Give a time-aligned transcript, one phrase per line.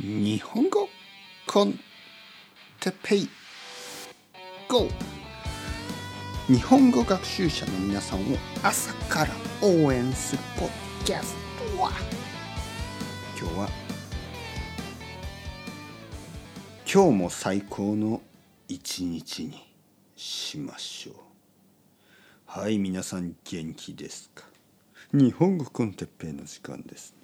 [0.00, 0.88] 日本語
[1.46, 1.78] コン
[2.80, 3.28] テペイ。
[4.68, 4.88] GO!
[6.48, 8.22] 日本語学習者の皆さんを
[8.64, 9.30] 朝から
[9.62, 10.68] 応援するポッ
[11.00, 11.36] ドキャス
[11.76, 11.92] トは。
[13.40, 13.68] 今日は
[16.92, 18.20] 今日も最高の
[18.66, 19.64] 一日に
[20.16, 21.14] しましょう。
[22.46, 24.44] はい皆さん元気ですか？
[25.12, 27.14] 日本語コンテッペイの時間です。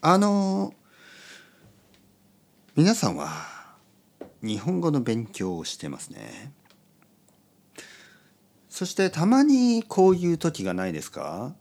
[0.00, 0.74] あの
[2.78, 3.28] 皆さんは
[4.40, 6.52] 日本語の勉強をしてますね。
[8.68, 11.56] そしてたまにこういう時がないですか？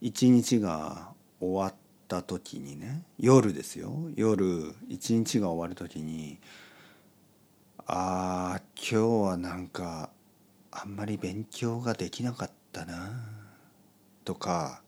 [0.00, 1.08] 一日が
[1.40, 1.74] 終わっ
[2.06, 3.02] た時にね。
[3.18, 3.92] 夜ですよ。
[4.14, 6.38] 夜一日が終わる時に
[7.84, 10.10] あー今日はなんか
[10.70, 13.20] あんまり勉強ができなかったな
[14.24, 14.80] とか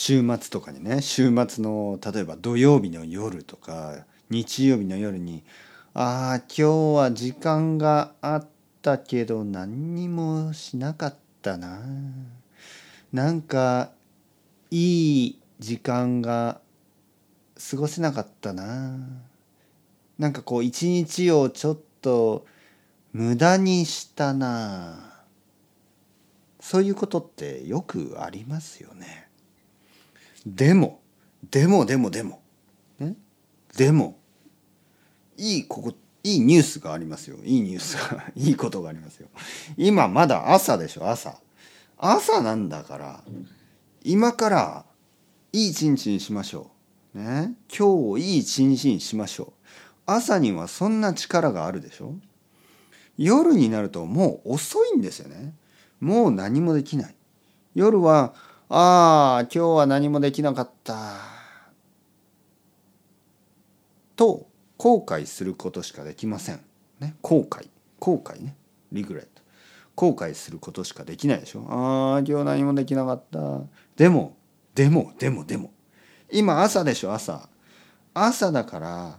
[0.00, 5.42] 週末とかにね週末の例えば土曜日の夜とか日曜日の夜に
[5.92, 6.62] ああ今日
[6.96, 8.48] は時間があっ
[8.80, 11.80] たけど何にもしなかったな。
[13.12, 13.90] なんか
[14.70, 16.60] いい時間が
[17.70, 19.00] 過ごせなかったな。
[20.16, 22.46] なんかこう一日をちょっと
[23.12, 25.24] 無駄にしたな。
[26.60, 29.27] そういうことってよくありますよね。
[30.46, 31.00] でも
[31.50, 32.40] でもでもでも。
[33.76, 34.18] でも。
[35.36, 35.94] いいここ
[36.24, 37.36] いいニュースがありますよ。
[37.44, 39.28] いいニュースが いいことがありますよ。
[39.76, 41.40] 今まだ朝でしょ朝。
[41.96, 43.24] 朝なんだから
[44.02, 44.84] 今から
[45.52, 46.70] いい一日にしましょ
[47.14, 47.18] う。
[47.18, 47.54] ね？
[47.76, 49.70] 今日いい一日にしましょう。
[50.06, 52.14] 朝にはそんな力があるでしょ。
[53.16, 55.54] 夜になるともう遅いんですよね。
[56.00, 57.14] もう何もできない。
[57.74, 58.34] 夜は
[58.70, 61.38] ああ今日は何もできなかった。
[64.14, 66.60] と後悔することしかできません。
[67.00, 67.68] ね、後悔。
[67.98, 68.56] 後悔ね。
[68.92, 69.42] リグレット。
[69.94, 71.66] 後悔することしかできないでしょ。
[71.70, 73.60] ああ今日何もできなかった。
[73.96, 74.36] でも
[74.74, 75.72] でもでもでも。
[76.30, 77.48] 今朝でしょ朝。
[78.12, 79.18] 朝だから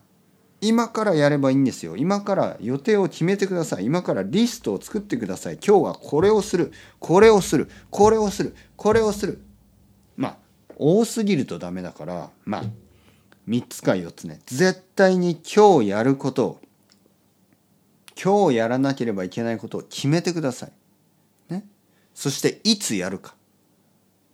[0.61, 1.95] 今からやればいいんですよ。
[1.95, 3.85] 今から予定を決めてください。
[3.85, 5.59] 今からリストを作ってください。
[5.65, 6.71] 今日はこれをする。
[6.99, 7.69] これをする。
[7.89, 8.55] これをする。
[8.75, 9.41] これをする。
[10.17, 10.37] まあ
[10.77, 12.63] 多すぎるとダメだからまあ
[13.47, 14.41] 3つか4つね。
[14.45, 16.61] 絶対に今日やることを
[18.21, 20.71] 今日やらなければいけないことを決めてください。
[21.53, 21.65] ね、
[22.13, 23.33] そしていつやるか。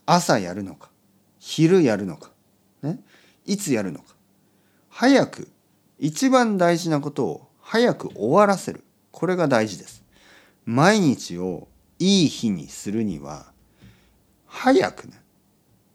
[0.08, 0.90] 朝やるのか。
[1.38, 2.32] 昼やるのか、
[2.82, 3.00] ね、
[3.46, 4.16] いつやるのか。
[4.90, 5.50] 早く
[6.00, 8.84] 一番大事なことを早く終わらせる。
[9.12, 10.04] これが大事です。
[10.66, 11.68] 毎日を
[12.00, 13.46] いい日にするには
[14.48, 15.14] 早くね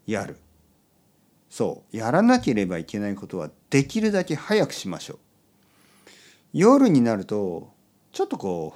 [0.07, 0.37] やる。
[1.49, 5.17] そうやらなければいけないことはできるだけ早くしましょう。
[6.53, 7.69] 夜になると
[8.11, 8.73] ちょっとこ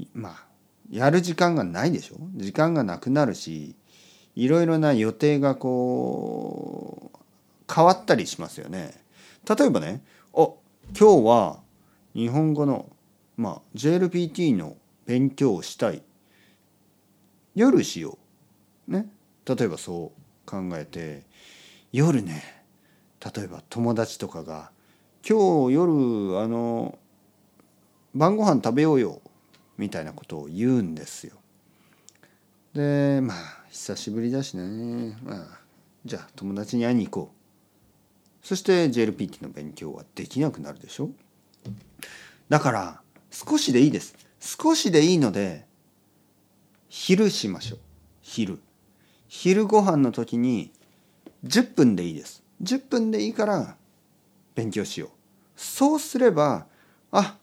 [0.00, 0.46] うまあ
[0.90, 2.16] やる時間がないでしょ？
[2.36, 3.74] 時間がなくなるし
[4.34, 7.18] いろいろな予定がこう
[7.72, 8.94] 変わったりしますよね。
[9.48, 10.02] 例えばね
[10.32, 10.58] お
[10.98, 11.60] 今日は
[12.14, 12.90] 日本語の
[13.36, 16.02] まあ JLPT の勉強をしたい。
[17.54, 18.18] 夜しよ
[18.88, 18.92] う。
[18.92, 19.08] ね。
[19.46, 21.22] 例えばそう考えて。
[21.92, 22.64] 夜ね。
[23.34, 24.70] 例えば友達とかが
[25.28, 26.98] 「今日夜あの
[28.14, 29.20] 晩ご飯食べようよ」
[29.78, 31.36] みたいなことを言うんですよ。
[32.74, 35.18] でまあ久しぶりだしね。
[35.22, 35.60] まあ
[36.04, 37.35] じゃあ友達に会いに行こう。
[38.46, 41.10] そして JLPT の勉強はできなくなるでしょ？
[42.48, 43.00] だから
[43.32, 44.14] 少しでいいです。
[44.38, 45.66] 少しでいいので
[46.88, 47.78] 昼しましょう。
[48.22, 48.60] 昼。
[49.26, 50.70] 昼ご飯の時に
[51.44, 52.44] 10分でいいです。
[52.62, 53.74] 10分でいいから
[54.54, 55.10] 勉強しよう。
[55.56, 56.68] そうすれば
[57.10, 57.36] あ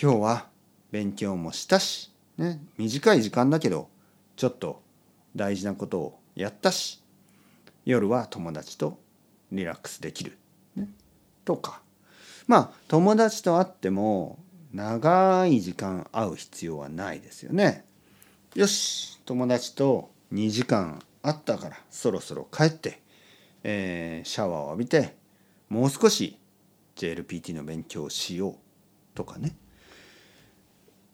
[0.00, 0.46] 今日は
[0.92, 3.90] 勉強もしたし、ね、短い時間だけど
[4.36, 4.80] ちょっと
[5.34, 7.02] 大事なことをやったし
[7.84, 8.98] 夜は友達と
[9.52, 10.36] リラックスできる、
[10.74, 10.88] ね、
[11.44, 11.80] とか。
[12.46, 14.38] まあ友達と会っても
[14.72, 17.84] 長い時間会う必要はないですよね。
[18.54, 23.00] よし友達と2時間あったからそろそろ帰って
[23.68, 25.16] えー、シャワーを浴びて
[25.68, 26.38] もう少し
[26.94, 28.54] JLPT の勉強をしよう
[29.14, 29.56] とかね。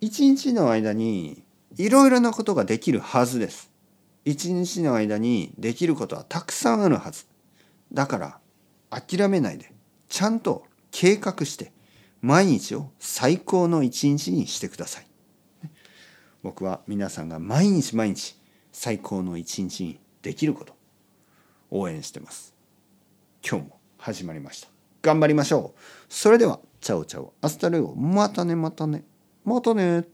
[0.03, 1.43] 一日の間に
[1.79, 3.71] いろいろなことができるはずです。
[4.27, 7.25] 一日の間にできることはたくさんあるはず
[7.93, 8.39] だから
[8.91, 9.73] 諦めないで。
[10.09, 11.73] ちゃんと計画して
[12.21, 15.07] 毎日を最高の一日にしてください。
[16.43, 18.37] 僕は皆さんが毎日毎日
[18.73, 20.75] 最高の一日にできること
[21.71, 22.55] 応援してます。
[23.49, 24.69] 今日も始まりました。
[25.03, 25.81] 頑張りましょう。
[26.09, 27.95] それでは Chao chao。Hasta luego。
[27.95, 29.05] またねまたね。
[29.45, 30.05] またね。